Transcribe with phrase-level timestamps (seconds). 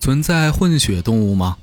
[0.00, 1.56] 存在混血动物吗？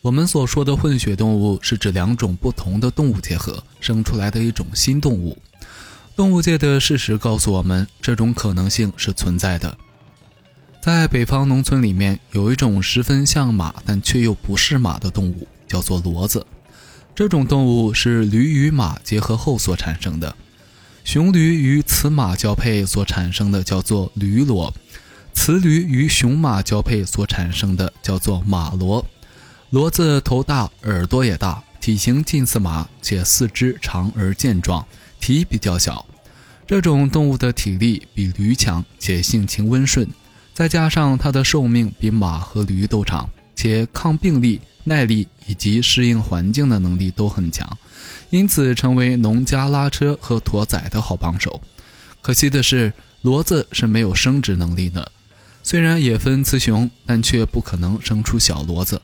[0.00, 5.36] 我们所说的混血动物是指两种不同的动物结合生出来的一种新动物。
[6.14, 9.76] 动物界的事实告诉我们，这种可能性是存在的。
[10.80, 16.46] 在北方农村里面，有一种十分像马但却又不是马的动物，叫做骡子。
[17.14, 20.36] 这种动物是驴与马结合后所产生的，
[21.02, 24.72] 雄驴与雌马交配所产生的叫做驴骡，
[25.46, 29.04] 雌驴与雄马交配所产生的叫做马骡。
[29.70, 34.82] 骡子头大，耳朵也大，体型近似马，且四肢长而健壮。
[35.20, 36.06] 体比较小，
[36.66, 40.08] 这种动物的体力比驴强，且性情温顺，
[40.54, 47.70] 再加上它的寿命比马和驴都长，且抗病力、耐力以及适应环境的能力都很强，
[48.30, 51.60] 因此成为农家拉车和驮载的好帮手。
[52.22, 52.90] 可惜的是，
[53.22, 55.12] 骡子是没有生殖能力的，
[55.66, 59.00] 虽然也分雌雄，但却不可能生出小骡子。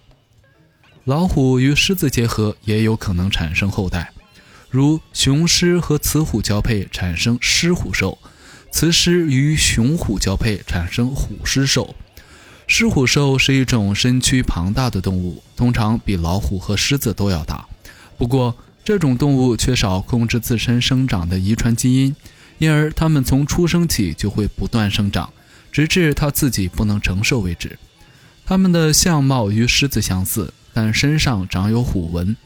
[1.04, 4.12] 老虎与狮子结合也有可能产生后代。
[4.68, 8.18] 如雄狮和雌虎交配产生狮虎兽，
[8.70, 11.96] 雌狮与雄虎交配产生虎狮兽。
[12.66, 17.66] 狮虎兽是一种身躯庞大的动物，通常比老虎和狮子都要大。
[18.18, 22.14] 不过，这种动物缺少控制自身生长的遗传基因，
[22.58, 25.32] 因而它们从出生起就会不断生长，
[25.72, 27.78] 直至它自己不能承受为止。
[28.44, 32.36] 它们的相貌与狮子相似，但身上长有虎纹。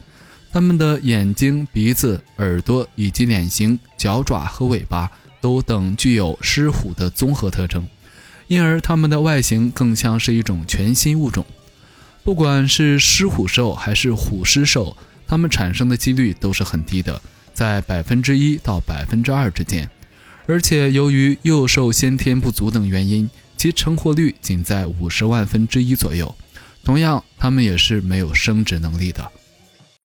[0.52, 7.88] 它们的眼睛、鼻子、耳朵以及脸型、脚爪和尾巴都等具有狮虎的综合特征，
[8.46, 11.44] 因而它们的外形更像是一种全新物种。
[12.22, 17.20] 不管是狮虎兽还是虎狮兽，它们产生的几率都是很低的，
[17.52, 19.90] 在百分之一到百分之二之间。
[20.46, 26.34] 而且由于幼兽先天不足等原因，其成活率仅在五十万分之一左右。
[26.84, 29.32] 同样，它们也是没有生殖能力的。